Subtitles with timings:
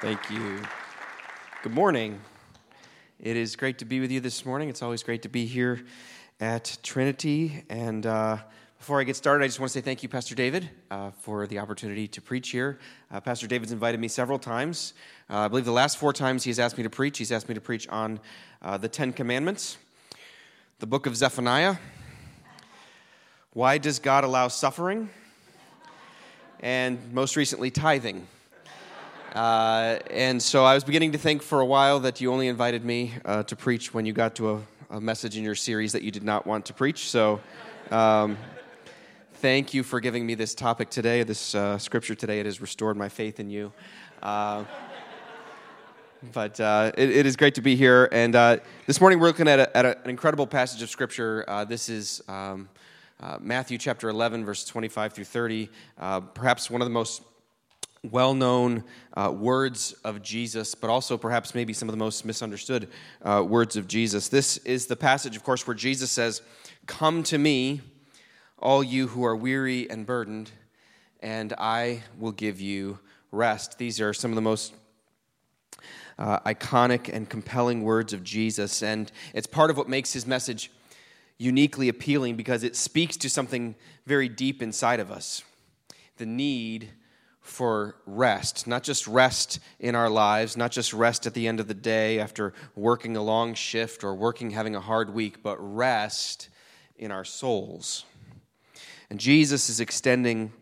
[0.00, 0.62] Thank you.
[1.62, 2.22] Good morning.
[3.18, 4.70] It is great to be with you this morning.
[4.70, 5.84] It's always great to be here
[6.40, 7.64] at Trinity.
[7.68, 8.38] And uh,
[8.78, 11.46] before I get started, I just want to say thank you, Pastor David, uh, for
[11.46, 12.78] the opportunity to preach here.
[13.10, 14.94] Uh, Pastor David's invited me several times.
[15.28, 17.54] Uh, I believe the last four times he's asked me to preach, he's asked me
[17.54, 18.20] to preach on
[18.62, 19.76] uh, the Ten Commandments,
[20.78, 21.76] the book of Zephaniah.
[23.52, 25.10] Why does God allow suffering?
[26.60, 28.26] And most recently, tithing.
[29.34, 32.84] Uh, and so I was beginning to think for a while that you only invited
[32.84, 36.02] me uh, to preach when you got to a, a, message in your series that
[36.02, 37.08] you did not want to preach.
[37.08, 37.40] So
[37.92, 38.36] um,
[39.34, 42.40] thank you for giving me this topic today, this uh, scripture today.
[42.40, 43.72] It has restored my faith in you.
[44.20, 44.64] Uh,
[46.32, 48.08] but uh, it, it is great to be here.
[48.10, 48.34] And
[48.86, 51.44] this morning we're looking at, a, at a, an incredible passage of scripture.
[51.68, 52.20] this is.
[52.26, 52.68] Um,
[53.38, 55.68] Matthew chapter 11, verse 25 through 30,
[56.32, 57.20] perhaps one of the most
[58.02, 62.88] well known uh, words of Jesus, but also perhaps maybe some of the most misunderstood
[63.22, 64.28] uh, words of Jesus.
[64.28, 66.40] This is the passage, of course, where Jesus says,
[66.86, 67.82] Come to me,
[68.58, 70.50] all you who are weary and burdened,
[71.20, 72.98] and I will give you
[73.32, 73.78] rest.
[73.78, 74.74] These are some of the most
[76.18, 80.70] uh, iconic and compelling words of Jesus, and it's part of what makes his message
[81.38, 83.74] uniquely appealing because it speaks to something
[84.06, 85.42] very deep inside of us
[86.18, 86.90] the need
[87.40, 91.68] for rest, not just rest in our lives, not just rest at the end of
[91.68, 96.48] the day after working a long shift or working having a hard week, but rest
[96.96, 98.04] in our souls.
[99.08, 100.52] And Jesus is extending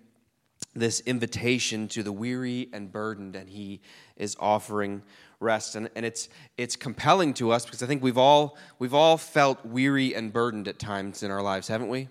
[0.74, 3.80] this invitation to the weary and burdened, and he
[4.16, 5.02] is offering
[5.40, 5.74] rest.
[5.74, 9.64] And, and it's, it's compelling to us because I think we've all, we've all felt
[9.66, 12.08] weary and burdened at times in our lives, haven't we?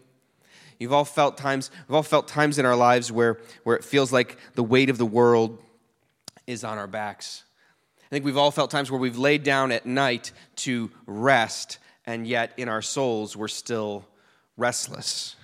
[0.79, 4.11] You've all felt times, we've all felt times in our lives where, where it feels
[4.11, 5.57] like the weight of the world
[6.45, 7.43] is on our backs.
[8.05, 12.25] I think we've all felt times where we've laid down at night to rest, and
[12.25, 14.05] yet in our souls we're still
[14.55, 15.35] restless.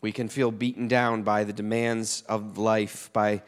[0.00, 3.42] We can feel beaten down by the demands of life, by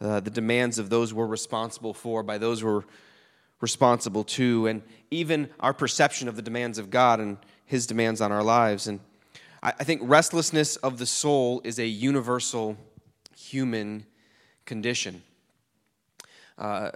[0.00, 2.84] uh, the demands of those we're responsible for, by those we're
[3.60, 8.32] responsible to, and even our perception of the demands of God and His demands on
[8.32, 8.86] our lives.
[8.86, 9.00] And
[9.62, 12.76] I think restlessness of the soul is a universal
[13.36, 14.06] human
[14.64, 15.22] condition.
[16.58, 16.90] Uh,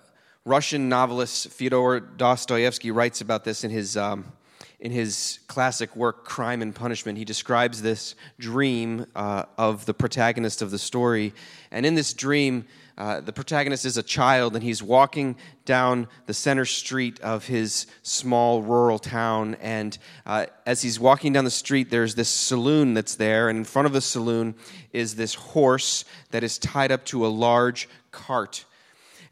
[0.45, 4.33] Russian novelist Fyodor Dostoevsky writes about this in his, um,
[4.79, 7.19] in his classic work, Crime and Punishment.
[7.19, 11.35] He describes this dream uh, of the protagonist of the story.
[11.71, 12.67] And in this dream,
[13.01, 15.35] uh, the protagonist is a child and he's walking
[15.65, 19.57] down the center street of his small rural town.
[19.63, 19.97] And
[20.27, 23.49] uh, as he's walking down the street, there's this saloon that's there.
[23.49, 24.55] And in front of the saloon
[24.93, 28.67] is this horse that is tied up to a large cart.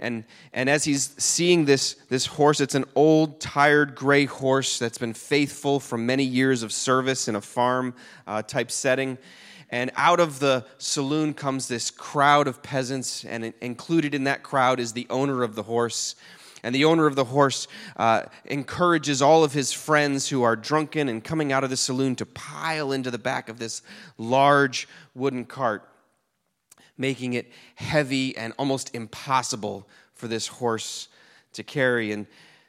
[0.00, 0.24] And,
[0.54, 5.12] and as he's seeing this, this horse, it's an old, tired, gray horse that's been
[5.12, 7.92] faithful from many years of service in a farm
[8.26, 9.18] uh, type setting.
[9.70, 14.80] And out of the saloon comes this crowd of peasants, and included in that crowd
[14.80, 16.14] is the owner of the horse.
[16.62, 21.08] And the owner of the horse uh, encourages all of his friends who are drunken
[21.08, 23.82] and coming out of the saloon to pile into the back of this
[24.16, 25.88] large wooden cart,
[26.96, 31.08] making it heavy and almost impossible for this horse
[31.52, 32.10] to carry.
[32.10, 32.26] And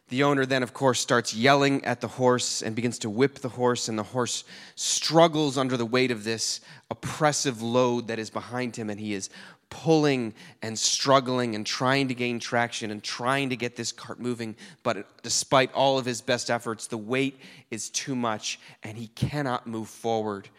[0.10, 3.50] the owner then, of course, starts yelling at the horse and begins to whip the
[3.50, 4.44] horse, and the horse
[4.76, 6.62] struggles under the weight of this
[6.92, 9.30] oppressive load that is behind him, and he is
[9.70, 10.34] pulling
[10.64, 14.56] and struggling and trying to gain traction and trying to get this cart moving.
[14.82, 17.40] But despite all of his best efforts, the weight
[17.70, 20.50] is too much, and he cannot move forward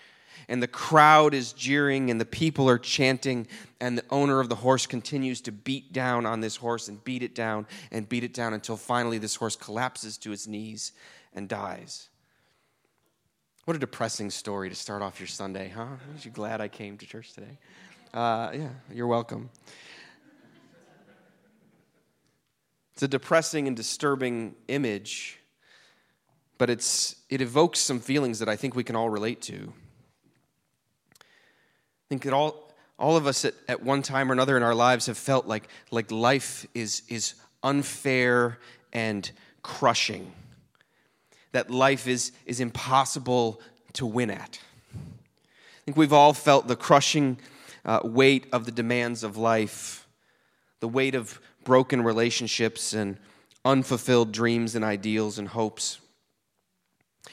[0.50, 3.47] and the crowd is jeering and the people are chanting
[3.81, 7.22] and the owner of the horse continues to beat down on this horse and beat
[7.22, 10.91] it down and beat it down until finally this horse collapses to its knees
[11.33, 12.09] and dies.
[13.65, 15.83] What a depressing story to start off your sunday huh?
[15.83, 17.56] Aren't you glad i came to church today?
[18.12, 19.49] Uh, yeah you're welcome.
[22.94, 25.38] It's a depressing and disturbing image
[26.58, 29.73] but it's, it evokes some feelings that i think we can all relate to
[32.10, 32.68] think that all,
[32.98, 35.68] all of us at, at one time or another in our lives have felt like,
[35.92, 38.58] like life is, is unfair
[38.92, 39.30] and
[39.62, 40.32] crushing,
[41.52, 43.60] that life is, is impossible
[43.92, 44.58] to win at.
[44.92, 44.98] I
[45.84, 47.38] think we've all felt the crushing
[47.84, 50.08] uh, weight of the demands of life,
[50.80, 53.18] the weight of broken relationships and
[53.64, 56.00] unfulfilled dreams and ideals and hopes.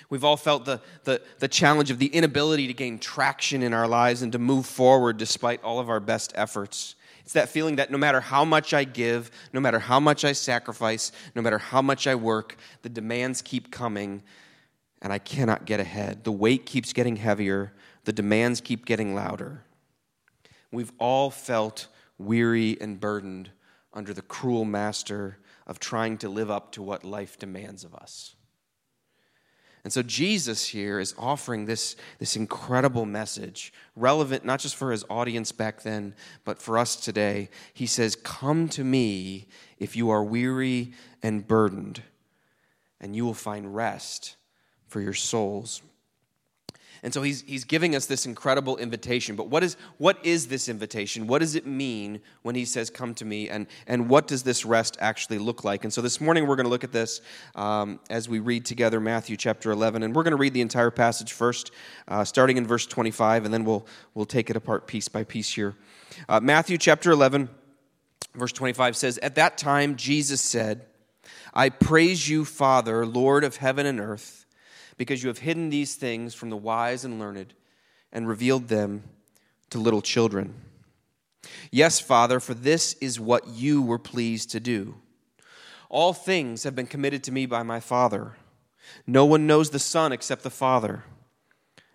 [0.09, 3.87] We've all felt the, the, the, challenge of the inability to gain traction in our
[3.87, 6.95] lives and to move forward despite all of our best efforts.
[7.21, 10.31] It's that feeling that no matter how much I give, no matter how much I
[10.31, 14.23] sacrifice, no matter how much I work, the demands keep coming
[15.01, 16.23] and I cannot get ahead.
[16.23, 17.73] The weight keeps getting heavier,
[18.05, 19.63] the demands keep getting louder.
[20.71, 21.87] We've all felt
[22.17, 23.51] weary and burdened
[23.93, 28.35] under the cruel master of trying to live up to what life demands of us.
[29.87, 35.05] And so Jesus here is offering this, this incredible message, relevant not just for his
[35.09, 36.13] audience back then,
[36.43, 37.47] but for us today.
[37.73, 39.47] He says, Come to me
[39.79, 40.91] if you are weary
[41.23, 42.01] and burdened,
[42.99, 44.35] and you will find rest
[44.89, 45.81] for your souls.
[47.03, 49.35] And so he's, he's giving us this incredible invitation.
[49.35, 51.27] But what is, what is this invitation?
[51.27, 53.49] What does it mean when he says, Come to me?
[53.49, 55.83] And, and what does this rest actually look like?
[55.83, 57.21] And so this morning we're going to look at this
[57.55, 60.03] um, as we read together Matthew chapter 11.
[60.03, 61.71] And we're going to read the entire passage first,
[62.07, 65.53] uh, starting in verse 25, and then we'll, we'll take it apart piece by piece
[65.53, 65.75] here.
[66.27, 67.49] Uh, Matthew chapter 11,
[68.33, 70.85] verse 25 says, At that time Jesus said,
[71.53, 74.46] I praise you, Father, Lord of heaven and earth
[74.97, 77.53] because you have hidden these things from the wise and learned
[78.11, 79.03] and revealed them
[79.69, 80.53] to little children.
[81.71, 84.95] Yes, Father, for this is what you were pleased to do.
[85.89, 88.35] All things have been committed to me by my Father.
[89.05, 91.03] No one knows the Son except the Father,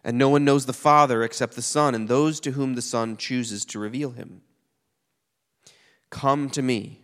[0.04, 3.16] and no one knows the Father except the Son, and those to whom the Son
[3.16, 4.42] chooses to reveal him.
[6.10, 7.00] Come to me,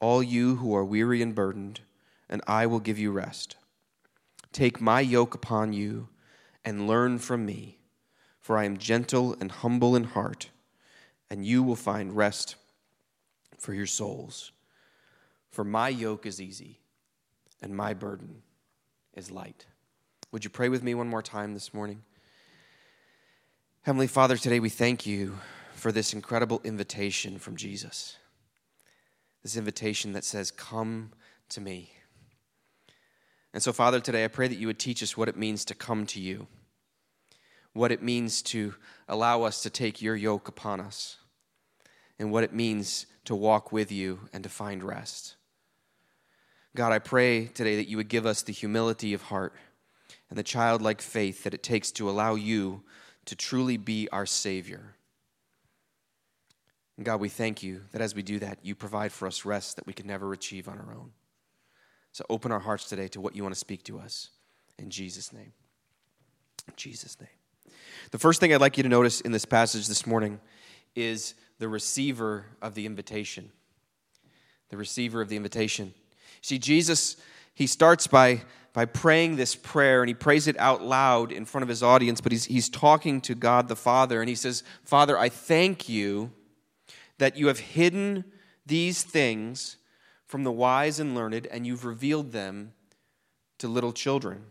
[0.00, 1.80] all you who are weary and burdened,
[2.28, 3.56] and I will give you rest.
[4.54, 6.08] Take my yoke upon you
[6.64, 7.78] and learn from me,
[8.38, 10.50] for I am gentle and humble in heart,
[11.28, 12.54] and you will find rest
[13.58, 14.52] for your souls.
[15.50, 16.78] For my yoke is easy
[17.60, 18.42] and my burden
[19.14, 19.66] is light.
[20.30, 22.02] Would you pray with me one more time this morning?
[23.82, 25.36] Heavenly Father, today we thank you
[25.74, 28.18] for this incredible invitation from Jesus.
[29.42, 31.10] This invitation that says, Come
[31.48, 31.90] to me.
[33.54, 35.76] And so, Father, today I pray that you would teach us what it means to
[35.76, 36.48] come to you,
[37.72, 38.74] what it means to
[39.08, 41.18] allow us to take your yoke upon us,
[42.18, 45.36] and what it means to walk with you and to find rest.
[46.74, 49.54] God, I pray today that you would give us the humility of heart
[50.28, 52.82] and the childlike faith that it takes to allow you
[53.26, 54.96] to truly be our Savior.
[57.00, 59.86] God, we thank you that as we do that, you provide for us rest that
[59.86, 61.12] we can never achieve on our own.
[62.14, 64.30] So open our hearts today to what you want to speak to us.
[64.78, 65.52] In Jesus' name.
[66.68, 67.74] In Jesus' name.
[68.12, 70.38] The first thing I'd like you to notice in this passage this morning
[70.94, 73.50] is the receiver of the invitation.
[74.68, 75.92] The receiver of the invitation.
[76.40, 77.16] See, Jesus,
[77.52, 81.64] he starts by, by praying this prayer, and he prays it out loud in front
[81.64, 85.18] of his audience, but he's, he's talking to God the Father, and he says, Father,
[85.18, 86.30] I thank you
[87.18, 88.22] that you have hidden
[88.64, 89.78] these things
[90.34, 92.72] from the wise and learned, and you've revealed them
[93.56, 94.42] to little children.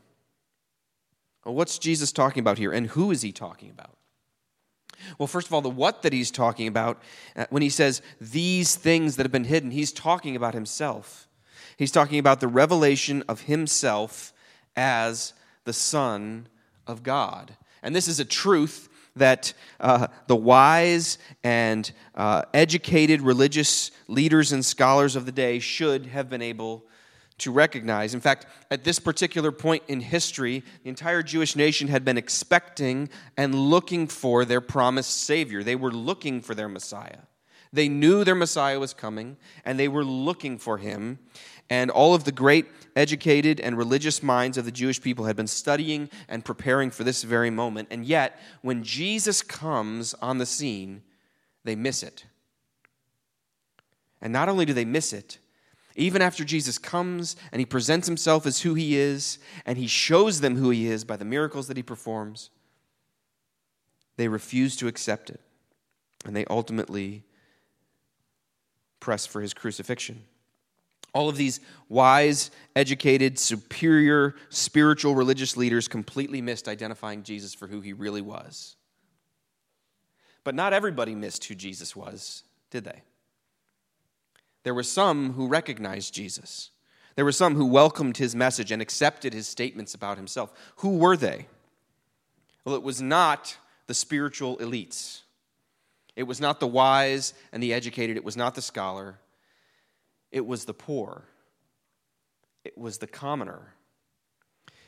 [1.43, 3.97] Well, what's Jesus talking about here, and who is he talking about?
[5.17, 7.03] Well, first of all, the what that he's talking about,
[7.35, 11.27] uh, when he says these things that have been hidden, he's talking about himself.
[11.75, 14.31] He's talking about the revelation of himself
[14.77, 15.33] as
[15.65, 16.47] the Son
[16.87, 17.57] of God.
[17.81, 24.65] And this is a truth that uh, the wise and uh, educated religious leaders and
[24.65, 26.85] scholars of the day should have been able
[27.39, 28.13] to recognize.
[28.13, 33.09] In fact, at this particular point in history, the entire Jewish nation had been expecting
[33.37, 35.63] and looking for their promised Savior.
[35.63, 37.19] They were looking for their Messiah.
[37.73, 41.17] They knew their Messiah was coming, and they were looking for him.
[41.69, 45.47] And all of the great educated and religious minds of the Jewish people had been
[45.47, 47.87] studying and preparing for this very moment.
[47.91, 51.01] And yet, when Jesus comes on the scene,
[51.63, 52.25] they miss it.
[54.21, 55.39] And not only do they miss it,
[55.95, 60.41] even after Jesus comes and he presents himself as who he is, and he shows
[60.41, 62.49] them who he is by the miracles that he performs,
[64.17, 65.41] they refuse to accept it.
[66.25, 67.23] And they ultimately
[68.99, 70.23] press for his crucifixion.
[71.13, 77.81] All of these wise, educated, superior, spiritual religious leaders completely missed identifying Jesus for who
[77.81, 78.75] he really was.
[80.43, 83.03] But not everybody missed who Jesus was, did they?
[84.63, 86.71] There were some who recognized Jesus.
[87.15, 90.51] There were some who welcomed his message and accepted his statements about himself.
[90.77, 91.47] Who were they?
[92.65, 95.21] Well, it was not the spiritual elites.
[96.15, 98.17] It was not the wise and the educated.
[98.17, 99.19] It was not the scholar.
[100.33, 101.23] It was the poor,
[102.65, 103.75] it was the commoner,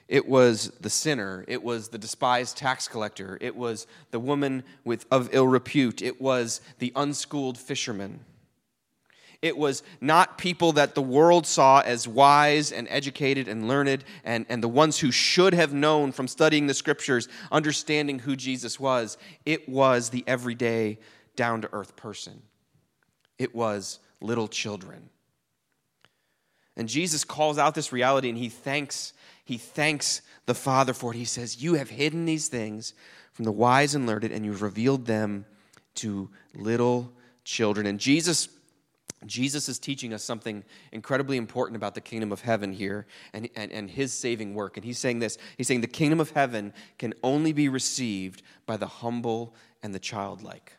[0.07, 1.43] It was the sinner.
[1.47, 3.37] It was the despised tax collector.
[3.41, 6.01] It was the woman with, of ill repute.
[6.01, 8.19] It was the unschooled fisherman.
[9.41, 14.45] It was not people that the world saw as wise and educated and learned and,
[14.47, 19.17] and the ones who should have known from studying the scriptures, understanding who Jesus was.
[19.45, 20.99] It was the everyday,
[21.35, 22.41] down to earth person.
[23.37, 25.09] It was little children.
[26.77, 29.13] And Jesus calls out this reality and he thanks,
[29.43, 31.17] he thanks the Father for it.
[31.17, 32.93] He says, You have hidden these things
[33.31, 35.45] from the wise and learned, and you've revealed them
[35.95, 37.11] to little
[37.43, 37.85] children.
[37.85, 38.49] And Jesus
[39.25, 43.71] Jesus is teaching us something incredibly important about the kingdom of heaven here and, and,
[43.71, 44.77] and his saving work.
[44.77, 48.77] And he's saying this He's saying the kingdom of heaven can only be received by
[48.77, 50.77] the humble and the childlike.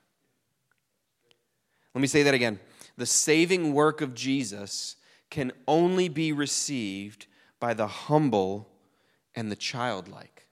[1.95, 2.61] Let me say that again.
[2.97, 4.97] The saving work of Jesus
[5.31, 7.27] can only be received
[7.61, 8.69] by the humble
[9.35, 10.47] and the childlike.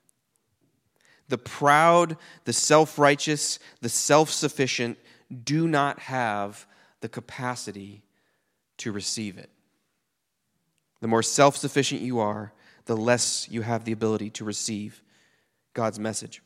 [1.28, 4.98] The proud, the self righteous, the self sufficient
[5.42, 6.66] do not have
[7.00, 8.02] the capacity
[8.78, 9.50] to receive it.
[11.00, 12.52] The more self sufficient you are,
[12.86, 15.02] the less you have the ability to receive
[15.72, 16.42] God's message.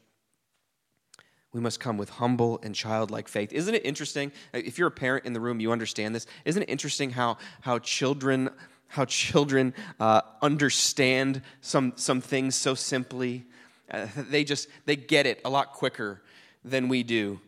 [1.52, 3.52] We must come with humble and childlike faith.
[3.52, 4.32] Isn't it interesting?
[4.52, 6.26] If you're a parent in the room, you understand this.
[6.44, 8.50] Isn't it interesting how, how children,
[8.88, 13.46] how children uh, understand some, some things so simply?
[13.90, 16.22] Uh, they just they get it a lot quicker
[16.64, 17.40] than we do.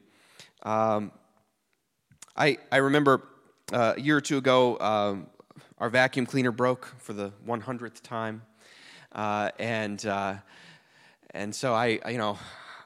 [0.63, 1.13] Um,
[2.37, 3.23] I, I remember
[3.73, 5.27] uh, a year or two ago, um,
[5.79, 8.43] our vacuum cleaner broke for the 100th time.
[9.13, 10.35] Uh, and, uh,
[11.31, 12.39] and so I, I, you know,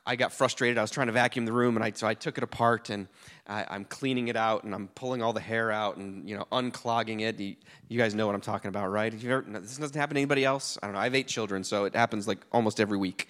[0.07, 0.77] I got frustrated.
[0.77, 3.09] I was trying to vacuum the room, and I, so I took it apart and
[3.47, 6.47] I, am cleaning it out, and I'm pulling all the hair out and you know
[6.53, 7.41] unclogging it.
[7.41, 7.57] You,
[7.89, 9.13] you guys know what I'm talking about, right?
[9.13, 10.77] Ever, this doesn't happen to anybody else.
[10.83, 11.01] I don't know.
[11.01, 13.29] I have eight children, so it happens like almost every week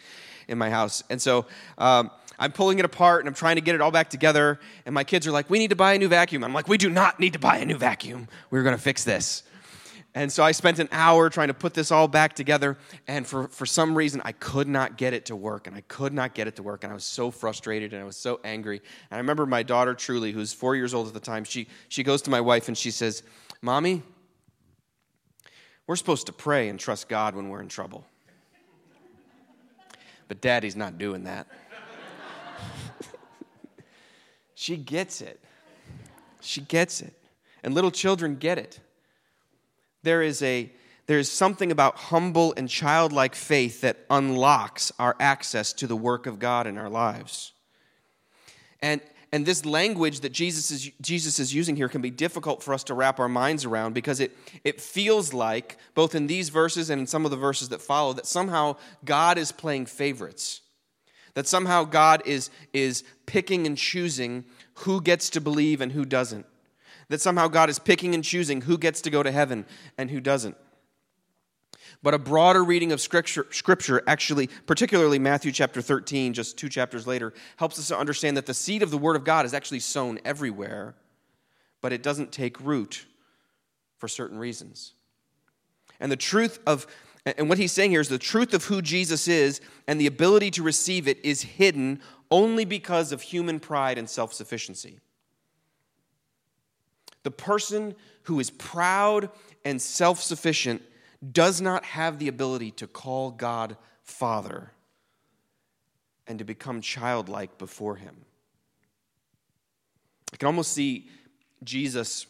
[0.48, 1.04] in my house.
[1.10, 1.46] And so
[1.78, 4.58] um, I'm pulling it apart and I'm trying to get it all back together.
[4.84, 6.78] And my kids are like, "We need to buy a new vacuum." I'm like, "We
[6.78, 8.26] do not need to buy a new vacuum.
[8.50, 9.44] We're going to fix this."
[10.16, 12.78] And so I spent an hour trying to put this all back together.
[13.08, 15.66] And for, for some reason, I could not get it to work.
[15.66, 16.84] And I could not get it to work.
[16.84, 18.76] And I was so frustrated and I was so angry.
[19.10, 22.04] And I remember my daughter, Truly, who's four years old at the time, she, she
[22.04, 23.24] goes to my wife and she says,
[23.60, 24.02] Mommy,
[25.88, 28.06] we're supposed to pray and trust God when we're in trouble.
[30.28, 31.48] But daddy's not doing that.
[34.54, 35.40] she gets it.
[36.40, 37.14] She gets it.
[37.64, 38.78] And little children get it
[40.04, 40.70] there is a
[41.06, 46.26] there is something about humble and childlike faith that unlocks our access to the work
[46.26, 47.52] of God in our lives.
[48.80, 52.72] And, and this language that Jesus is, Jesus is using here can be difficult for
[52.72, 56.88] us to wrap our minds around because it, it feels like, both in these verses
[56.88, 60.62] and in some of the verses that follow, that somehow God is playing favorites.
[61.34, 64.44] That somehow God is, is picking and choosing
[64.74, 66.46] who gets to believe and who doesn't
[67.08, 69.66] that somehow God is picking and choosing who gets to go to heaven
[69.98, 70.56] and who doesn't.
[72.02, 77.06] But a broader reading of scripture, scripture, actually, particularly Matthew chapter 13, just two chapters
[77.06, 79.80] later, helps us to understand that the seed of the Word of God is actually
[79.80, 80.94] sown everywhere,
[81.80, 83.06] but it doesn't take root
[83.96, 84.92] for certain reasons.
[85.98, 86.86] And the truth of,
[87.24, 90.50] and what he's saying here is the truth of who Jesus is and the ability
[90.52, 94.98] to receive it is hidden only because of human pride and self sufficiency.
[97.24, 99.30] The person who is proud
[99.64, 100.82] and self sufficient
[101.32, 104.70] does not have the ability to call God Father
[106.26, 108.24] and to become childlike before Him.
[110.32, 111.08] I can almost see
[111.62, 112.26] Jesus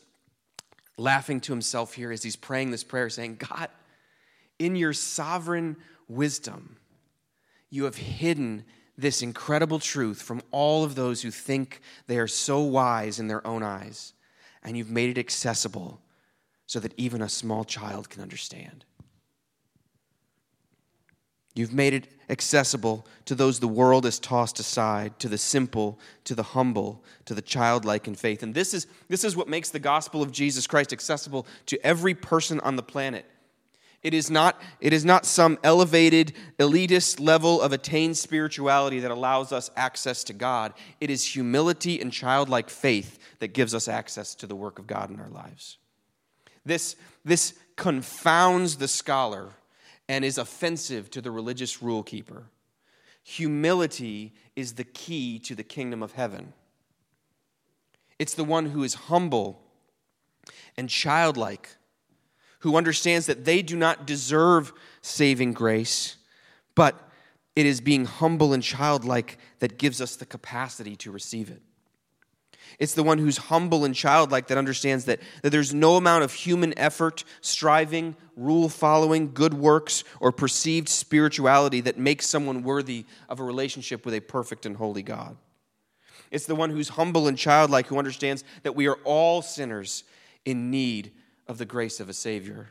[0.97, 3.69] laughing to himself here as he's praying this prayer, saying, God,
[4.59, 5.77] in your sovereign
[6.09, 6.77] wisdom,
[7.71, 8.65] you have hidden
[8.97, 13.45] this incredible truth from all of those who think they are so wise in their
[13.47, 14.14] own eyes
[14.65, 16.01] and you've made it accessible
[16.67, 18.85] so that even a small child can understand.
[21.55, 26.35] You've made it accessible to those the world has tossed aside, to the simple, to
[26.35, 28.43] the humble, to the childlike in faith.
[28.43, 32.15] And this is, this is what makes the gospel of Jesus Christ accessible to every
[32.15, 33.25] person on the planet.
[34.05, 39.51] It is, not, it is not some elevated, elitist level of attained spirituality that allows
[39.51, 40.75] us access to God.
[41.01, 45.11] It is humility and childlike faith that gives us access to the work of God
[45.11, 45.79] in our lives.
[46.67, 49.53] This, this confounds the scholar
[50.07, 52.45] and is offensive to the religious rule keeper.
[53.23, 56.53] Humility is the key to the kingdom of heaven.
[58.19, 59.63] It's the one who is humble
[60.77, 61.71] and childlike,
[62.65, 66.17] who understands that they do not deserve saving grace,
[66.75, 67.11] but
[67.55, 71.61] it is being humble and childlike that gives us the capacity to receive it.
[72.79, 76.33] It's the one who's humble and childlike that understands that, that there's no amount of
[76.33, 83.41] human effort, striving, rule following, good works, or perceived spirituality that makes someone worthy of
[83.41, 85.37] a relationship with a perfect and holy God.
[86.31, 90.05] It's the one who's humble and childlike who understands that we are all sinners
[90.47, 91.13] in need
[91.47, 92.69] of the grace of a Savior.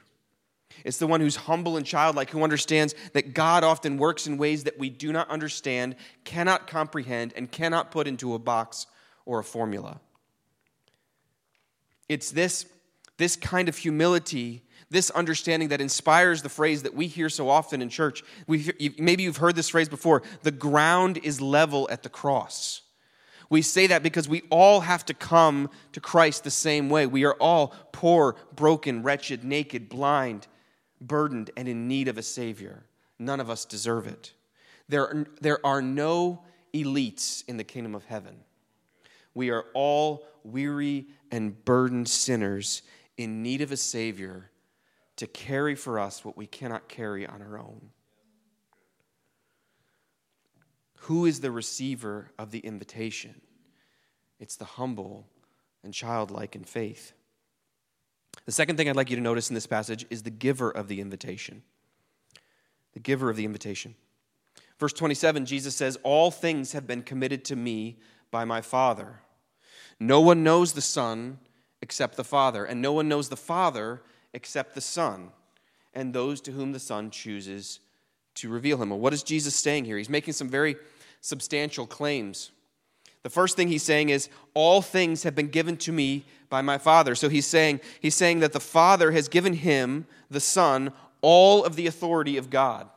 [0.83, 4.63] It's the one who's humble and childlike, who understands that God often works in ways
[4.63, 8.87] that we do not understand, cannot comprehend, and cannot put into a box
[9.25, 9.99] or a formula.
[12.09, 12.65] It's this,
[13.17, 17.81] this kind of humility, this understanding that inspires the phrase that we hear so often
[17.81, 18.23] in church.
[18.47, 22.81] we maybe you've heard this phrase before the ground is level at the cross.
[23.53, 27.05] We say that because we all have to come to Christ the same way.
[27.05, 30.47] We are all poor, broken, wretched, naked, blind,
[30.99, 32.87] burdened, and in need of a Savior.
[33.19, 34.33] None of us deserve it.
[34.89, 36.41] There, there are no
[36.73, 38.37] elites in the kingdom of heaven.
[39.35, 42.81] We are all weary and burdened sinners
[43.17, 44.49] in need of a Savior
[45.17, 47.91] to carry for us what we cannot carry on our own.
[51.03, 53.41] Who is the receiver of the invitation?
[54.39, 55.27] It's the humble
[55.83, 57.11] and childlike in faith.
[58.45, 60.87] The second thing I'd like you to notice in this passage is the giver of
[60.87, 61.63] the invitation.
[62.93, 63.95] The giver of the invitation.
[64.79, 67.97] Verse 27, Jesus says, All things have been committed to me
[68.31, 69.19] by my Father.
[69.99, 71.39] No one knows the Son
[71.81, 75.31] except the Father, and no one knows the Father except the Son,
[75.93, 77.81] and those to whom the Son chooses
[78.35, 78.89] to reveal him.
[78.89, 79.97] Well, what is Jesus saying here?
[79.97, 80.75] He's making some very
[81.23, 82.51] substantial claims.
[83.23, 86.77] The first thing he's saying is, All things have been given to me by my
[86.77, 87.15] Father.
[87.15, 91.75] So he's saying, he's saying that the Father has given him, the Son, all of
[91.75, 92.89] the authority of God.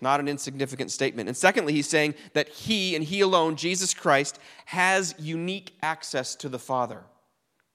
[0.00, 1.28] Not an insignificant statement.
[1.28, 6.48] And secondly, he's saying that he and he alone, Jesus Christ, has unique access to
[6.48, 7.04] the Father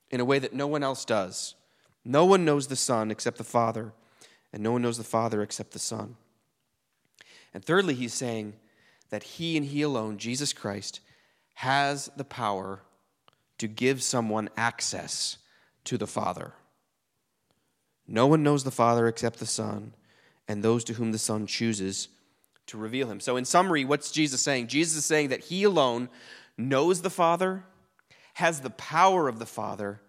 [0.10, 1.56] in a way that no one else does.
[2.04, 3.94] No one knows the Son except the Father,
[4.52, 6.16] and no one knows the Father except the Son.
[7.54, 8.54] And thirdly, he's saying
[9.10, 11.00] that he and he alone, Jesus Christ,
[11.56, 12.82] has the power
[13.58, 15.38] to give someone access
[15.86, 16.54] to the Father.
[18.08, 19.94] No one knows the Father except the Son,
[20.48, 22.08] and those to whom the Son chooses
[22.68, 23.20] to reveal him.
[23.20, 24.68] So, in summary, what's Jesus saying?
[24.68, 26.10] Jesus is saying that he alone
[26.58, 27.64] knows the Father,
[28.36, 30.02] has the power of the Father,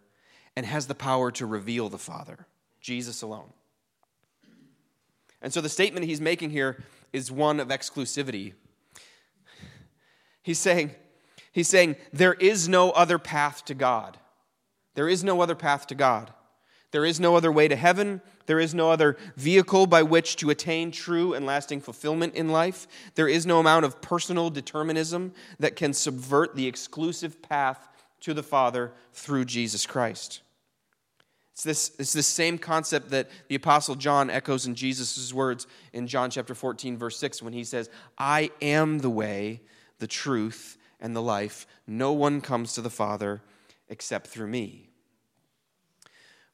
[0.57, 2.47] and has the power to reveal the Father.
[2.81, 3.53] Jesus alone.
[5.43, 6.83] And so, the statement he's making here
[7.13, 8.55] is one of exclusivity.
[10.43, 10.95] He's saying,
[11.53, 14.19] He's saying there is no other path to God.
[14.95, 16.33] There is no other path to God.
[16.93, 18.21] There is no other way to heaven.
[18.47, 22.89] There is no other vehicle by which to attain true and lasting fulfillment in life.
[23.15, 27.89] There is no amount of personal determinism that can subvert the exclusive path
[28.21, 30.43] to the Father through Jesus Christ.
[31.53, 36.07] It's this, it's this same concept that the Apostle John echoes in Jesus' words in
[36.07, 39.61] John chapter 14, verse 6, when he says, I am the way,
[40.01, 41.67] the truth, and the life.
[41.87, 43.43] No one comes to the Father
[43.89, 44.91] except through me.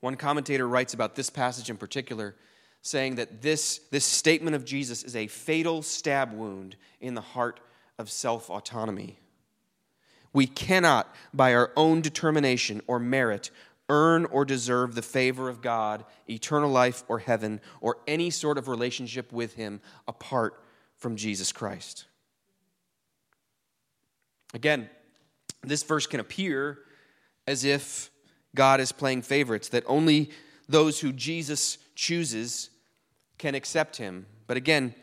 [0.00, 2.36] One commentator writes about this passage in particular,
[2.82, 7.60] saying that this, this statement of Jesus is a fatal stab wound in the heart
[7.98, 9.18] of self autonomy.
[10.32, 13.50] We cannot, by our own determination or merit,
[13.88, 18.68] earn or deserve the favor of God, eternal life, or heaven, or any sort of
[18.68, 20.62] relationship with Him apart
[20.98, 22.04] from Jesus Christ.
[24.56, 24.88] Again,
[25.62, 26.78] this verse can appear
[27.46, 28.10] as if
[28.54, 30.30] God is playing favorites, that only
[30.66, 32.70] those who Jesus chooses
[33.36, 34.24] can accept him.
[34.46, 34.94] But again,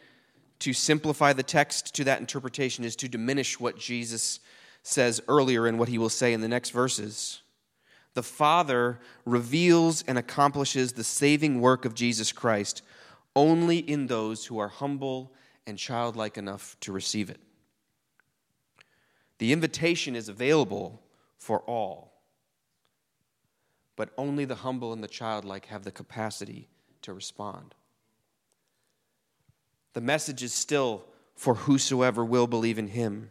[0.58, 4.40] to simplify the text to that interpretation is to diminish what Jesus
[4.82, 7.44] says earlier and what he will say in the next verses.
[8.16, 12.82] The Father reveals and accomplishes the saving work of Jesus Christ
[13.36, 15.32] only in those who are humble
[15.68, 17.40] and childlike enough to receive it.
[19.40, 21.02] The invitation is available
[21.38, 22.22] for all,
[23.96, 26.70] but only the humble and the childlike have the capacity
[27.02, 27.76] to respond.
[29.94, 33.30] The message is still for whosoever will believe in him.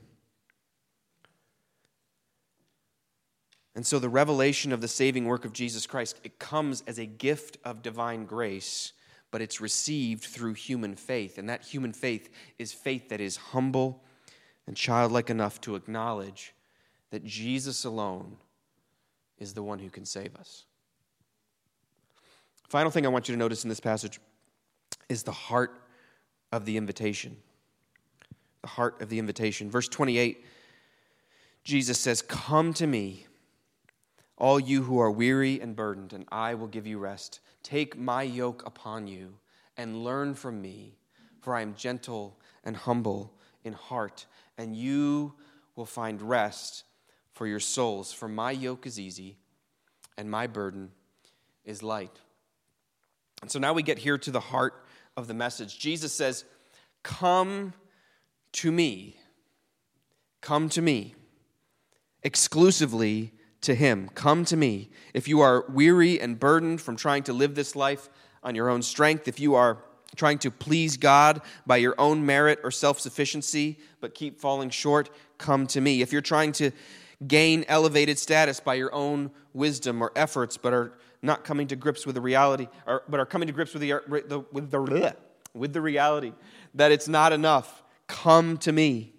[3.75, 7.07] And so the revelation of the saving work of Jesus Christ, it comes as a
[7.07, 8.93] gift of divine grace,
[9.31, 11.39] but it's received through human faith.
[11.39, 14.05] And that human faith is faith that is humble
[14.67, 16.55] and childlike enough to acknowledge
[17.11, 18.37] that Jesus alone
[19.39, 20.65] is the one who can save us.
[22.69, 24.19] Final thing I want you to notice in this passage
[25.09, 25.83] is the heart
[26.53, 27.37] of the invitation.
[28.63, 29.71] The heart of the invitation.
[29.71, 30.45] Verse 28,
[31.65, 33.27] Jesus says, Come to me,
[34.39, 37.41] all you who are weary and burdened, and I will give you rest.
[37.63, 39.35] Take my yoke upon you
[39.77, 40.97] and learn from me,
[41.41, 44.27] for I am gentle and humble in heart,
[44.59, 45.35] and you
[45.77, 46.85] will find rest
[47.33, 48.13] for your souls.
[48.13, 49.37] For my yoke is easy
[50.17, 50.91] and my burden
[51.65, 52.21] is light.
[53.41, 54.85] And so now we get here to the heart
[55.17, 55.79] of the message.
[55.79, 56.45] Jesus says,
[57.03, 57.73] Come
[58.53, 59.17] to me.
[60.41, 61.15] Come to me.
[62.23, 64.11] Exclusively to Him.
[64.15, 64.91] Come to me.
[65.15, 68.09] If you are weary and burdened from trying to live this life
[68.43, 69.83] on your own strength, if you are
[70.17, 75.11] trying to please God by your own merit or self sufficiency, but keep falling short,
[75.39, 76.03] come to me.
[76.03, 76.71] If you're trying to
[77.27, 82.05] gain elevated status by your own wisdom or efforts, but are not coming to grips
[82.05, 84.41] with the reality, or, but are coming to grips with the, with, the,
[85.55, 86.33] with the reality
[86.75, 89.13] that it's not enough, come to me.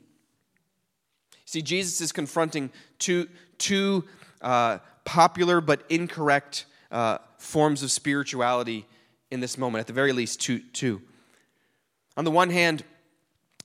[1.45, 4.06] See, Jesus is confronting two, two
[4.41, 8.86] uh, popular but incorrect uh, forms of spirituality
[9.34, 11.02] in this moment, at the very least, two, two.
[12.15, 12.84] On the one hand,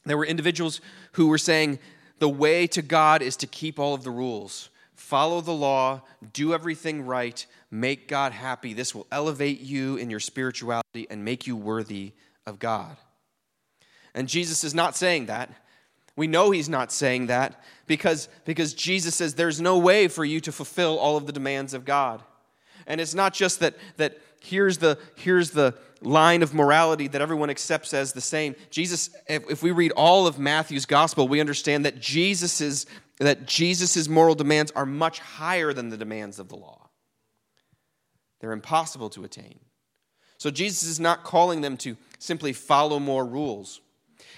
[0.06, 0.80] there were individuals
[1.12, 1.78] who were saying
[2.18, 6.00] the way to God is to keep all of the rules, follow the law,
[6.32, 8.72] do everything right, make God happy.
[8.72, 12.12] This will elevate you in your spirituality and make you worthy
[12.46, 12.96] of God.
[14.14, 15.50] And Jesus is not saying that.
[16.16, 20.40] We know he's not saying that because, because Jesus says there's no way for you
[20.40, 22.22] to fulfill all of the demands of God.
[22.86, 27.50] And it's not just that, that here's the, here's the line of morality that everyone
[27.50, 28.54] accepts as the same.
[28.70, 32.86] Jesus, if, we read all of Matthew's gospel, we understand that Jesus's,
[33.18, 36.88] that Jesus's moral demands are much higher than the demands of the law.
[38.40, 39.58] They're impossible to attain.
[40.38, 43.80] So Jesus is not calling them to simply follow more rules.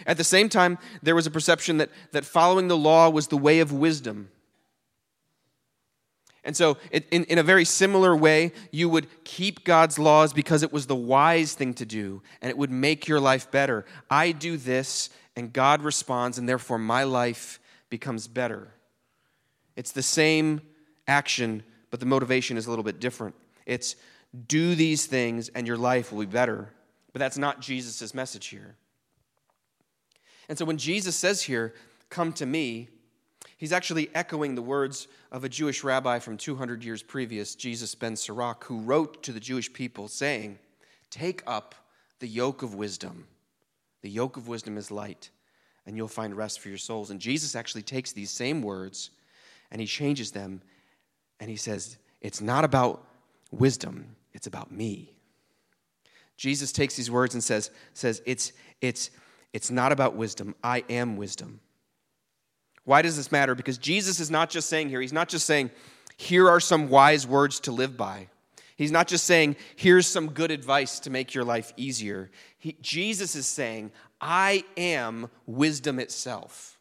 [0.07, 3.37] At the same time, there was a perception that, that following the law was the
[3.37, 4.31] way of wisdom
[6.42, 10.72] and so, in, in a very similar way, you would keep God's laws because it
[10.72, 13.85] was the wise thing to do and it would make your life better.
[14.09, 18.72] I do this and God responds, and therefore my life becomes better.
[19.76, 20.62] It's the same
[21.07, 23.35] action, but the motivation is a little bit different.
[23.66, 23.96] It's
[24.48, 26.72] do these things and your life will be better.
[27.12, 28.76] But that's not Jesus' message here.
[30.48, 31.74] And so, when Jesus says here,
[32.09, 32.88] Come to me,
[33.61, 38.16] He's actually echoing the words of a Jewish rabbi from 200 years previous, Jesus ben
[38.16, 40.59] Sirach, who wrote to the Jewish people saying,
[41.11, 41.75] Take up
[42.20, 43.27] the yoke of wisdom.
[44.01, 45.29] The yoke of wisdom is light,
[45.85, 47.11] and you'll find rest for your souls.
[47.11, 49.11] And Jesus actually takes these same words
[49.70, 50.62] and he changes them,
[51.38, 53.07] and he says, It's not about
[53.51, 55.12] wisdom, it's about me.
[56.38, 59.11] Jesus takes these words and says, says it's, it's,
[59.53, 61.61] it's not about wisdom, I am wisdom.
[62.85, 63.55] Why does this matter?
[63.55, 65.71] Because Jesus is not just saying here, he's not just saying,
[66.16, 68.29] here are some wise words to live by.
[68.77, 72.31] He's not just saying, here's some good advice to make your life easier.
[72.59, 76.79] He, Jesus is saying, I am wisdom itself.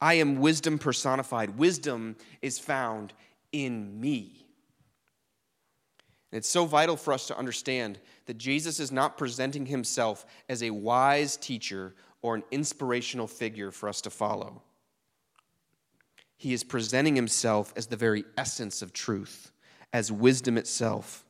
[0.00, 1.58] I am wisdom personified.
[1.58, 3.12] Wisdom is found
[3.50, 4.46] in me.
[6.30, 10.62] And it's so vital for us to understand that Jesus is not presenting himself as
[10.62, 14.62] a wise teacher or an inspirational figure for us to follow
[16.36, 19.50] he is presenting himself as the very essence of truth,
[19.92, 21.24] as wisdom itself.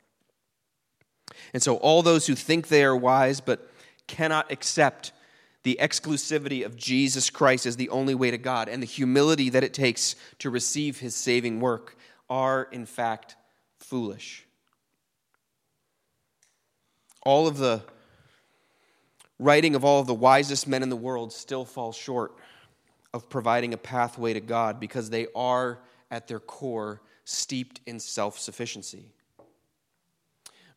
[1.53, 3.71] And so, all those who think they are wise but
[4.07, 5.13] cannot accept
[5.63, 9.65] the exclusivity of Jesus Christ as the only way to God and the humility that
[9.65, 11.97] it takes to receive his saving work
[12.31, 13.37] are, in fact,
[13.79, 14.47] foolish.
[17.25, 17.83] All of the
[19.39, 22.37] writing of all of the wisest men in the world still falls short
[23.17, 28.39] of providing a pathway to God because they are, at their core, steeped in self
[28.39, 29.13] sufficiency.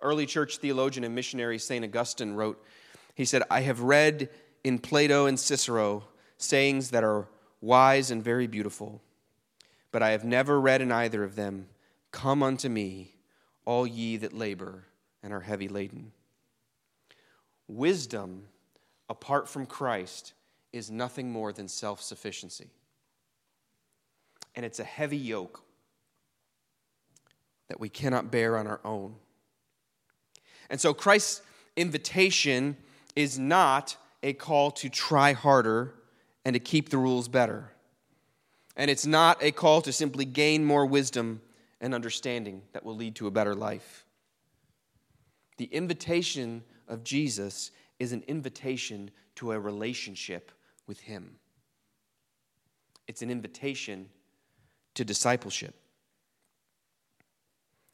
[0.01, 1.83] Early church theologian and missionary St.
[1.83, 2.63] Augustine wrote,
[3.13, 4.29] he said, I have read
[4.63, 6.05] in Plato and Cicero
[6.37, 7.27] sayings that are
[7.59, 9.01] wise and very beautiful,
[9.91, 11.67] but I have never read in either of them,
[12.11, 13.15] Come unto me,
[13.65, 14.85] all ye that labor
[15.21, 16.13] and are heavy laden.
[17.67, 18.45] Wisdom,
[19.09, 20.33] apart from Christ,
[20.71, 22.69] is nothing more than self sufficiency.
[24.55, 25.63] And it's a heavy yoke
[27.69, 29.15] that we cannot bear on our own.
[30.69, 31.41] And so Christ's
[31.75, 32.77] invitation
[33.15, 35.93] is not a call to try harder
[36.45, 37.71] and to keep the rules better.
[38.75, 41.41] And it's not a call to simply gain more wisdom
[41.81, 44.05] and understanding that will lead to a better life.
[45.57, 50.51] The invitation of Jesus is an invitation to a relationship
[50.89, 51.35] with Him.
[53.07, 54.09] It's an invitation
[54.95, 55.75] to discipleship.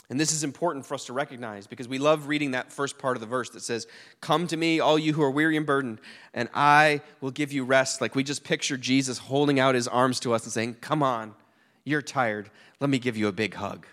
[0.09, 3.17] And this is important for us to recognize because we love reading that first part
[3.17, 3.85] of the verse that says,
[4.21, 5.99] Come to me, all you who are weary and burdened,
[6.33, 8.01] and I will give you rest.
[8.01, 11.33] Like we just picture Jesus holding out his arms to us and saying, Come on,
[11.83, 12.49] you're tired.
[12.79, 13.87] Let me give you a big hug.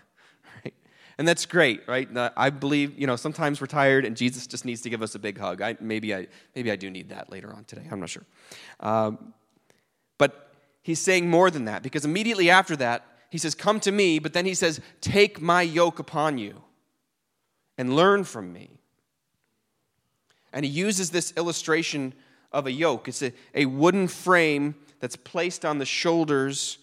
[1.17, 2.07] And that's great, right?
[2.35, 5.19] I believe, you know, sometimes we're tired and Jesus just needs to give us a
[5.19, 5.61] big hug.
[5.61, 7.87] I, maybe, I, maybe I do need that later on today.
[7.91, 8.25] I'm not sure.
[8.79, 9.33] Um,
[10.17, 14.19] but he's saying more than that because immediately after that, he says, Come to me,
[14.19, 16.63] but then he says, Take my yoke upon you
[17.77, 18.79] and learn from me.
[20.51, 22.13] And he uses this illustration
[22.51, 23.07] of a yoke.
[23.07, 26.77] It's a, a wooden frame that's placed on the shoulders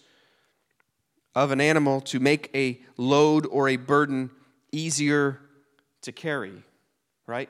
[1.35, 4.29] of an animal to make a load or a burden
[4.71, 5.39] easier
[6.01, 6.63] to carry,
[7.27, 7.49] right?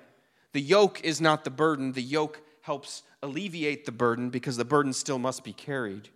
[0.53, 4.93] The yoke is not the burden, the yoke helps alleviate the burden because the burden
[4.93, 6.09] still must be carried.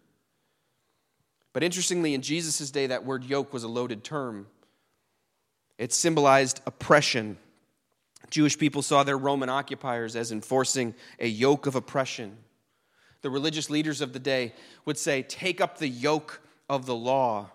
[1.53, 4.47] But interestingly, in Jesus' day, that word yoke was a loaded term.
[5.77, 7.37] It symbolized oppression.
[8.29, 12.37] Jewish people saw their Roman occupiers as enforcing a yoke of oppression.
[13.21, 14.53] The religious leaders of the day
[14.85, 17.51] would say, Take up the yoke of the law.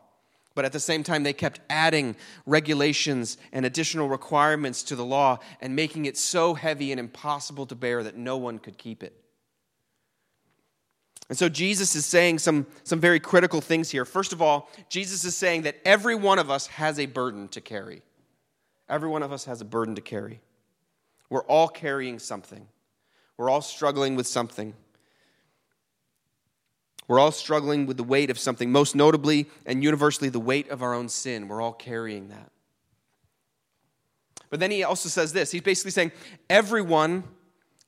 [0.60, 5.38] But at the same time, they kept adding regulations and additional requirements to the law
[5.62, 9.18] and making it so heavy and impossible to bear that no one could keep it.
[11.30, 14.04] And so Jesus is saying some, some very critical things here.
[14.04, 17.62] First of all, Jesus is saying that every one of us has a burden to
[17.62, 18.02] carry.
[18.86, 20.42] Every one of us has a burden to carry.
[21.30, 22.68] We're all carrying something,
[23.38, 24.74] we're all struggling with something.
[27.08, 30.82] We're all struggling with the weight of something, most notably and universally, the weight of
[30.82, 31.48] our own sin.
[31.48, 32.50] We're all carrying that.
[34.48, 36.12] But then he also says this he's basically saying
[36.48, 37.24] everyone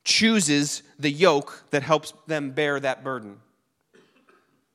[0.04, 3.38] chooses the yoke that helps them bear that burden.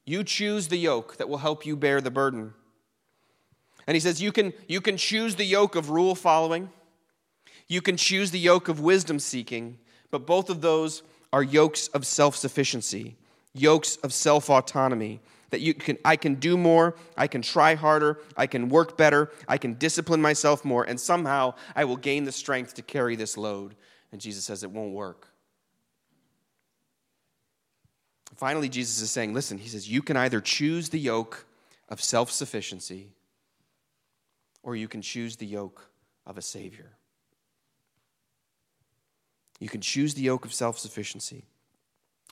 [0.05, 2.53] You choose the yoke that will help you bear the burden.
[3.85, 6.69] And he says you can, you can choose the yoke of rule following,
[7.67, 9.79] you can choose the yoke of wisdom seeking,
[10.11, 13.17] but both of those are yokes of self sufficiency,
[13.59, 15.19] yokes of self autonomy.
[15.49, 19.31] That you can, I can do more, I can try harder, I can work better,
[19.47, 23.37] I can discipline myself more, and somehow I will gain the strength to carry this
[23.37, 23.75] load.
[24.11, 25.29] And Jesus says it won't work.
[28.35, 31.45] Finally, Jesus is saying, listen, he says, you can either choose the yoke
[31.89, 33.13] of self sufficiency
[34.63, 35.89] or you can choose the yoke
[36.25, 36.97] of a Savior.
[39.59, 41.45] You can choose the yoke of self sufficiency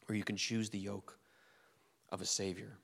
[0.10, 1.18] or you can choose the yoke
[2.10, 2.78] of a Savior.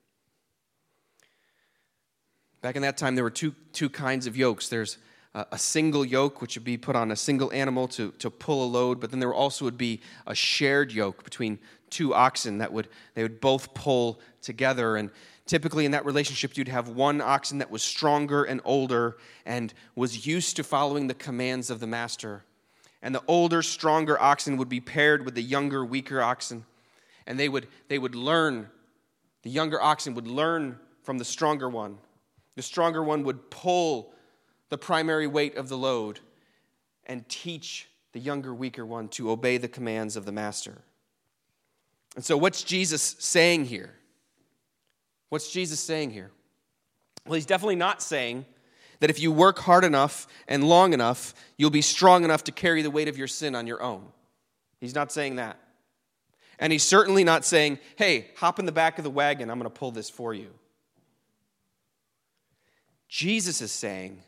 [2.60, 4.68] Back in that time, there were two, two kinds of yokes.
[4.68, 4.98] There's
[5.34, 8.68] a single yoke, which would be put on a single animal to, to pull a
[8.68, 11.58] load, but then there also would be a shared yoke between
[11.88, 14.96] two oxen that would they would both pull together.
[14.96, 15.10] And
[15.46, 20.26] typically in that relationship, you'd have one oxen that was stronger and older and was
[20.26, 22.44] used to following the commands of the master.
[23.00, 26.64] And the older, stronger oxen would be paired with the younger, weaker oxen.
[27.26, 28.68] And they would, they would learn,
[29.42, 31.98] the younger oxen would learn from the stronger one.
[32.56, 34.12] The stronger one would pull
[34.68, 36.20] the primary weight of the load
[37.06, 40.82] and teach the younger, weaker one to obey the commands of the master.
[42.14, 43.94] And so, what's Jesus saying here?
[45.30, 46.30] What's Jesus saying here?
[47.26, 48.44] Well, he's definitely not saying
[49.00, 52.82] that if you work hard enough and long enough, you'll be strong enough to carry
[52.82, 54.04] the weight of your sin on your own.
[54.80, 55.58] He's not saying that.
[56.62, 59.68] And he's certainly not saying, hey, hop in the back of the wagon, I'm going
[59.68, 60.50] to pull this for you.
[63.08, 64.22] Jesus is saying,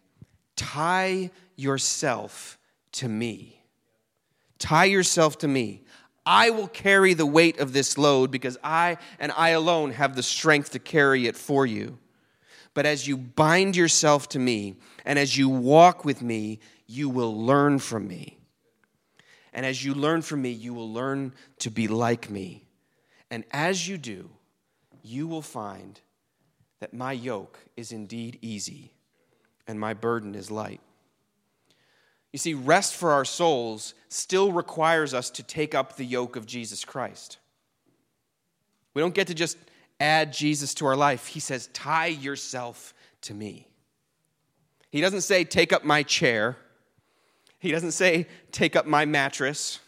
[0.56, 2.58] Tie yourself
[2.92, 3.62] to me.
[4.58, 5.84] Tie yourself to me.
[6.26, 10.22] I will carry the weight of this load because I and I alone have the
[10.22, 11.98] strength to carry it for you.
[12.74, 17.46] But as you bind yourself to me and as you walk with me, you will
[17.46, 18.38] learn from me.
[19.54, 22.64] And as you learn from me, you will learn to be like me.
[23.30, 24.28] And as you do,
[25.02, 26.00] you will find
[26.80, 28.92] that my yoke is indeed easy
[29.66, 30.80] and my burden is light.
[32.32, 36.46] You see, rest for our souls still requires us to take up the yoke of
[36.46, 37.38] Jesus Christ.
[38.92, 39.56] We don't get to just
[40.00, 41.28] add Jesus to our life.
[41.28, 43.68] He says, tie yourself to me.
[44.90, 46.56] He doesn't say, take up my chair.
[47.64, 49.80] He doesn't say, take up my mattress.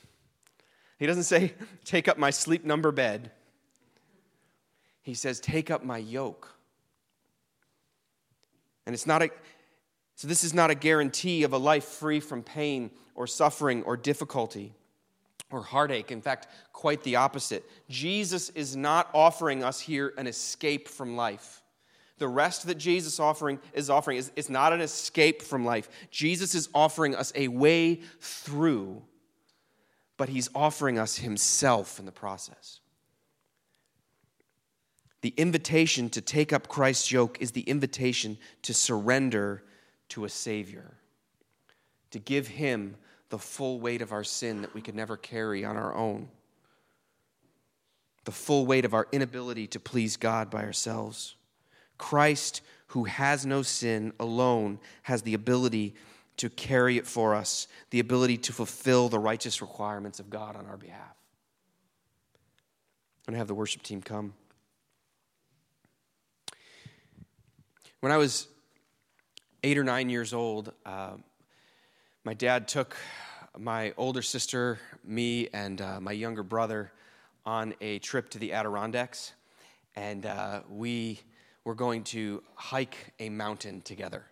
[0.99, 1.53] He doesn't say,
[1.85, 3.31] take up my sleep number bed.
[5.03, 6.57] He says, take up my yoke.
[8.87, 9.29] And it's not a,
[10.15, 13.99] so, this is not a guarantee of a life free from pain or suffering or
[13.99, 14.73] difficulty.
[15.51, 16.11] or heartache.
[16.11, 17.65] In fact, quite the opposite.
[17.89, 21.63] Jesus is not offering us here an escape from life.
[22.19, 25.89] The rest that Jesus offering is offering is, not an escape from life.
[26.11, 29.03] Jesus is offering us a way through,
[30.17, 32.81] but he's offering us himself in the process.
[35.23, 39.65] The invitation to take up Christ's yoke is the invitation to surrender
[40.11, 40.95] to a Savior,
[42.11, 42.97] to give Him
[43.31, 46.29] the full weight of our sin that we could never carry on our own,
[48.25, 51.36] the full weight of our inability to please God by ourselves.
[51.99, 55.95] Christ, who has no sin alone, has the ability
[56.39, 60.67] to carry it for us, the ability to fulfill the righteous requirements of God on
[60.67, 61.17] our behalf.
[63.27, 64.35] I'm going to have the worship team come.
[68.01, 68.47] When I was
[69.65, 71.13] eight or nine years old, uh,
[72.25, 72.97] my dad took
[73.59, 76.93] my older sister, me, and uh, my younger brother
[77.45, 79.33] on a trip to the Adirondacks.
[79.97, 81.21] And uh, we
[81.67, 84.25] were going to hike a mountain together.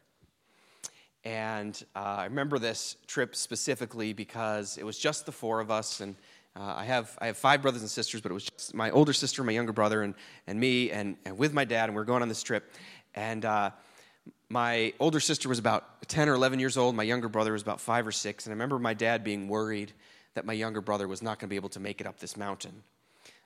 [1.25, 6.01] And uh, I remember this trip specifically because it was just the four of us.
[6.01, 6.15] And
[6.55, 9.13] uh, I, have, I have five brothers and sisters, but it was just my older
[9.13, 10.15] sister, my younger brother, and,
[10.47, 11.89] and me, and, and with my dad.
[11.89, 12.71] And we are going on this trip.
[13.17, 13.71] And uh,
[14.49, 16.95] my older sister was about 10 or 11 years old.
[16.95, 18.47] My younger brother was about five or six.
[18.47, 19.93] And I remember my dad being worried
[20.35, 22.37] that my younger brother was not going to be able to make it up this
[22.37, 22.85] mountain.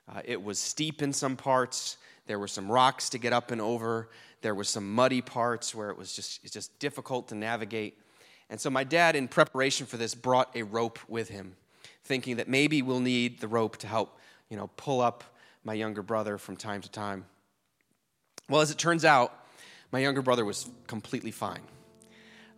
[0.06, 1.96] Uh, it was steep in some parts.
[2.28, 4.08] There were some rocks to get up and over.
[4.42, 7.98] There were some muddy parts where it was just, it's just difficult to navigate.
[8.50, 11.56] And so my dad, in preparation for this, brought a rope with him,
[12.04, 15.24] thinking that maybe we'll need the rope to help, you know, pull up
[15.64, 17.24] my younger brother from time to time.
[18.48, 19.34] Well, as it turns out,
[19.90, 21.62] my younger brother was completely fine.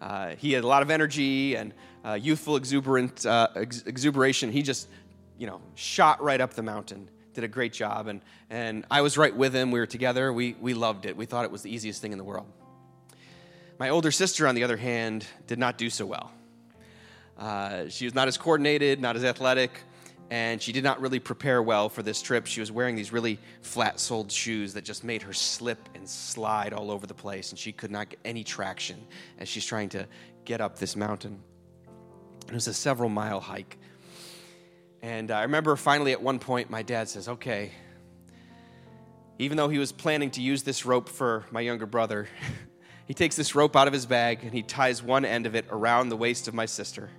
[0.00, 1.72] Uh, he had a lot of energy and
[2.04, 4.50] uh, youthful exuberant, uh, ex- exuberation.
[4.50, 4.88] He just,
[5.38, 8.08] you know, shot right up the mountain, did a great job.
[8.08, 9.70] And, and I was right with him.
[9.70, 10.32] We were together.
[10.32, 11.16] We, we loved it.
[11.16, 12.46] We thought it was the easiest thing in the world.
[13.78, 16.30] My older sister, on the other hand, did not do so well.
[17.38, 19.70] Uh, she was not as coordinated, not as athletic,
[20.30, 22.46] and she did not really prepare well for this trip.
[22.46, 26.74] She was wearing these really flat soled shoes that just made her slip and slide
[26.74, 29.06] all over the place, and she could not get any traction
[29.38, 30.06] as she's trying to
[30.44, 31.40] get up this mountain.
[32.46, 33.78] It was a several mile hike.
[35.02, 37.72] And I remember finally at one point, my dad says, Okay,
[39.38, 42.28] even though he was planning to use this rope for my younger brother,
[43.06, 45.66] he takes this rope out of his bag and he ties one end of it
[45.70, 47.10] around the waist of my sister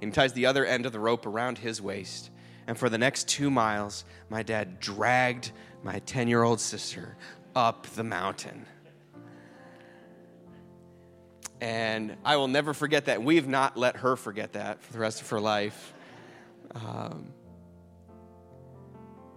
[0.00, 2.30] and he ties the other end of the rope around his waist.
[2.66, 7.16] And for the next two miles, my dad dragged my 10 year old sister
[7.54, 8.66] up the mountain.
[11.60, 13.22] And I will never forget that.
[13.22, 15.92] We've not let her forget that for the rest of her life.
[16.74, 17.32] Um,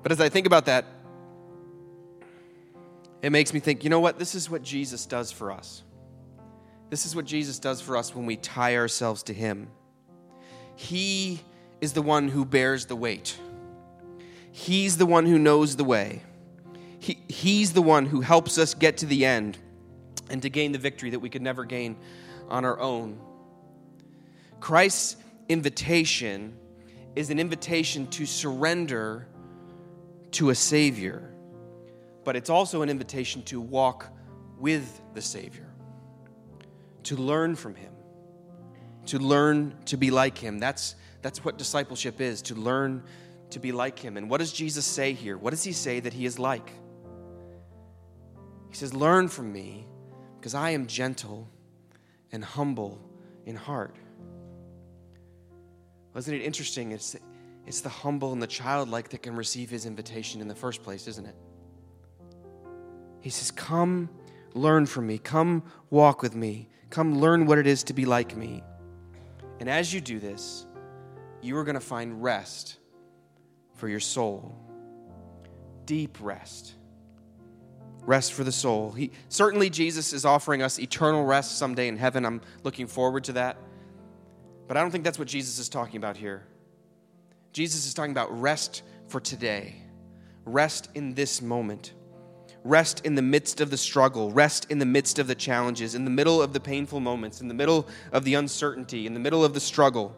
[0.02, 0.86] but as I think about that,
[3.22, 4.20] it makes me think you know what?
[4.20, 5.84] This is what Jesus does for us.
[6.90, 9.70] This is what Jesus does for us when we tie ourselves to Him.
[10.76, 11.42] He
[11.82, 13.38] is the one who bears the weight.
[14.52, 16.22] He's the one who knows the way.
[17.00, 19.58] He, he's the one who helps us get to the end
[20.30, 21.98] and to gain the victory that we could never gain
[22.50, 23.20] on our own.
[24.60, 25.18] Christ's
[25.50, 26.58] invitation
[27.16, 29.28] is an invitation to surrender
[30.32, 31.34] to a Savior,
[32.24, 34.08] but it's also an invitation to walk
[34.58, 35.68] with the Savior,
[37.04, 37.94] to learn from Him
[39.08, 40.60] to learn to be like him.
[40.60, 43.04] That's, that's what discipleship is, to learn
[43.50, 44.18] to be like him.
[44.18, 45.38] And what does Jesus say here?
[45.38, 46.72] What does he say that he is like?
[48.70, 49.86] He says, Learn from me,
[50.40, 51.50] because I am gentle
[52.32, 53.00] and humble
[53.46, 53.96] in heart.
[56.14, 56.92] Wasn't it interesting?
[56.92, 57.16] It's,
[57.66, 61.08] it's the humble and the childlike that can receive his invitation in the first place,
[61.08, 61.36] isn't it?
[63.22, 64.10] He says, Come
[64.54, 65.18] learn from me.
[65.18, 66.70] Come walk with me.
[66.90, 68.64] Come learn what it is to be like me.
[69.60, 70.66] And as you do this,
[71.42, 72.78] you are going to find rest
[73.76, 74.56] for your soul.
[75.86, 76.74] Deep rest.
[78.02, 78.92] Rest for the soul.
[78.92, 82.26] He, certainly, Jesus is offering us eternal rest someday in heaven.
[82.26, 83.58] I'm looking forward to that.
[84.68, 86.44] But I don't think that's what Jesus is talking about here.
[87.52, 89.76] Jesus is talking about rest for today,
[90.46, 91.94] rest in this moment.
[92.66, 96.06] Rest in the midst of the struggle, rest in the midst of the challenges, in
[96.06, 99.44] the middle of the painful moments, in the middle of the uncertainty, in the middle
[99.44, 100.16] of the struggle,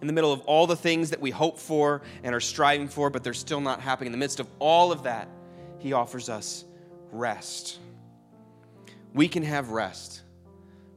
[0.00, 3.10] in the middle of all the things that we hope for and are striving for,
[3.10, 4.08] but they're still not happening.
[4.08, 5.28] In the midst of all of that,
[5.78, 6.64] He offers us
[7.12, 7.78] rest.
[9.14, 10.22] We can have rest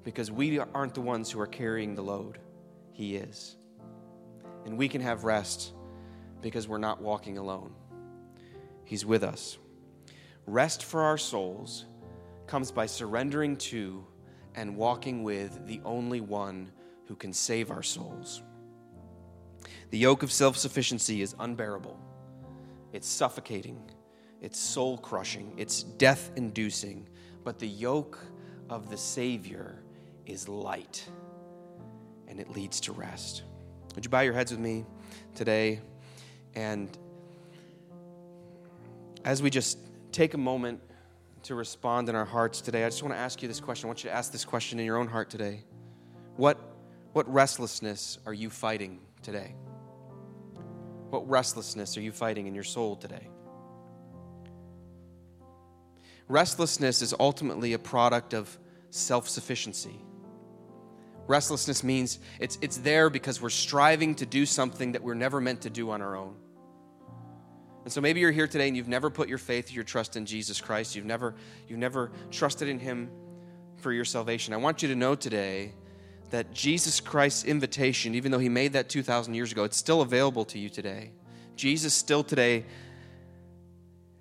[0.04, 2.39] because we aren't the ones who are carrying the load,
[2.91, 3.56] He is.
[4.66, 5.74] And we can have rest
[6.41, 7.74] because we're not walking alone.
[8.86, 9.58] He's with us.
[10.45, 11.86] Rest for our souls
[12.47, 14.06] comes by surrendering to
[14.56, 16.72] and walking with the only one
[17.08, 18.43] who can save our souls.
[19.89, 21.99] The yoke of self sufficiency is unbearable,
[22.91, 23.89] it's suffocating,
[24.41, 27.08] it's soul crushing, it's death inducing.
[27.43, 28.20] But the yoke
[28.70, 29.83] of the Savior
[30.26, 31.08] is light
[32.28, 33.44] and it leads to rest.
[33.96, 34.86] Would you bow your heads with me
[35.36, 35.82] today?
[36.56, 36.96] And
[39.24, 39.78] as we just
[40.12, 40.82] take a moment
[41.44, 43.86] to respond in our hearts today, I just want to ask you this question.
[43.86, 45.64] I want you to ask this question in your own heart today.
[46.38, 46.58] What,
[47.14, 49.56] what restlessness are you fighting today?
[51.10, 53.28] What restlessness are you fighting in your soul today?
[56.28, 58.58] Restlessness is ultimately a product of
[58.90, 60.00] self sufficiency.
[61.28, 65.62] Restlessness means it's, it's there because we're striving to do something that we're never meant
[65.62, 66.36] to do on our own.
[67.84, 70.26] And so maybe you're here today and you've never put your faith, your trust in
[70.26, 70.96] Jesus Christ.
[70.96, 71.36] You've never,
[71.68, 73.10] you've never trusted in Him
[73.78, 74.54] for your salvation.
[74.54, 75.74] I want you to know today
[76.30, 80.46] that Jesus Christ's invitation, even though he made that 2,000 years ago, it's still available
[80.46, 81.12] to you today.
[81.56, 82.66] Jesus still today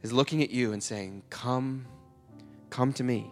[0.03, 1.87] is looking at you and saying, Come,
[2.69, 3.31] come to me.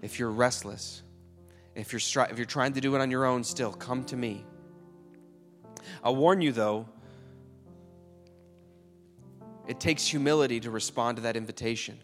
[0.00, 1.02] If you're restless,
[1.74, 4.16] if you're, stri- if you're trying to do it on your own still, come to
[4.16, 4.44] me.
[6.04, 6.86] I'll warn you though,
[9.66, 11.98] it takes humility to respond to that invitation.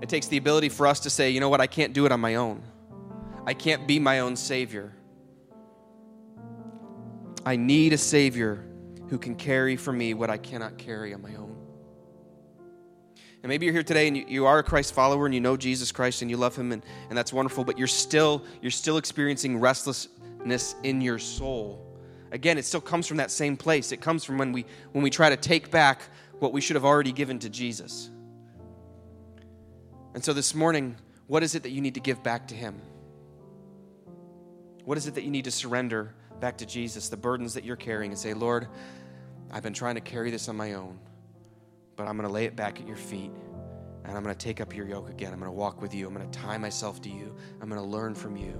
[0.00, 2.12] It takes the ability for us to say, you know what, I can't do it
[2.12, 2.62] on my own.
[3.46, 4.92] I can't be my own Savior.
[7.44, 8.66] I need a Savior
[9.08, 11.56] who can carry for me what I cannot carry on my own.
[13.46, 15.56] And maybe you're here today and you, you, are a Christ follower and you know
[15.56, 18.96] Jesus Christ and you love him and, and that's wonderful, but you're still you're still
[18.96, 21.80] experiencing restlessness in your soul.
[22.32, 23.92] Again, it still comes from that same place.
[23.92, 26.02] It comes from when we when we try to take back
[26.40, 28.10] what we should have already given to Jesus.
[30.14, 30.96] And so this morning,
[31.28, 32.82] what is it that you need to give back to him?
[34.84, 37.76] What is it that you need to surrender back to Jesus, the burdens that you're
[37.76, 38.66] carrying, and say, Lord,
[39.52, 40.98] I've been trying to carry this on my own,
[41.96, 43.32] but I'm going to lay it back at your feet.
[44.04, 45.32] And I'm going to take up your yoke again.
[45.32, 46.06] I'm going to walk with you.
[46.06, 47.34] I'm going to tie myself to you.
[47.60, 48.52] I'm going to learn from you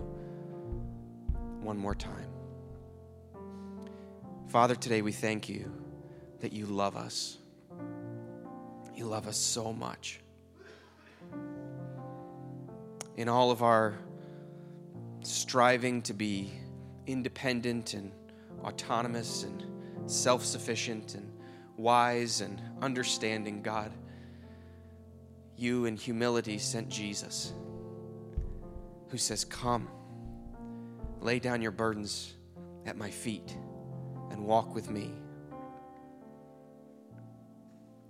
[1.60, 2.26] one more time.
[4.48, 5.70] Father, today we thank you
[6.40, 7.38] that you love us.
[8.94, 10.20] You love us so much.
[13.16, 13.94] In all of our
[15.22, 16.52] striving to be
[17.06, 18.12] independent and
[18.62, 19.64] autonomous and
[20.06, 21.30] self sufficient and
[21.76, 23.92] wise and understanding, God,
[25.56, 27.52] you in humility sent Jesus,
[29.08, 29.88] who says, Come,
[31.20, 32.34] lay down your burdens
[32.84, 33.56] at my feet
[34.30, 35.12] and walk with me.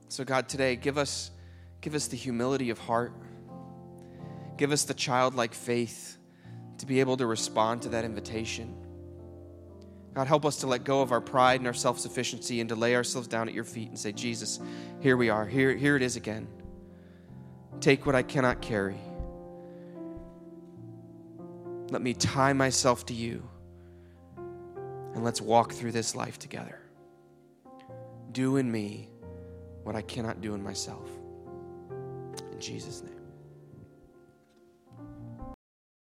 [0.09, 1.31] So, God, today, give us,
[1.81, 3.12] give us the humility of heart.
[4.57, 6.17] Give us the childlike faith
[6.79, 8.86] to be able to respond to that invitation.
[10.17, 12.75] God, help us to let go of our pride and our self sufficiency and to
[12.75, 14.61] lay ourselves down at your feet and say, Jesus,
[15.01, 15.45] here we are.
[15.45, 16.49] Here, here it is again.
[17.81, 18.97] Take what I cannot carry.
[21.91, 23.47] Let me tie myself to you
[24.39, 26.81] and let's walk through this life together.
[28.33, 29.11] Do in me
[29.83, 31.11] what I cannot do in myself.
[31.91, 33.16] In Jesus' name.